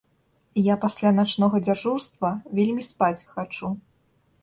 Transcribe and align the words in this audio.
Я 0.73 0.77
пасля 0.85 1.11
начнога 1.19 1.61
дзяжурства, 1.67 2.33
вельмі 2.59 2.91
спаць 2.91 3.15
хачу. 3.37 3.67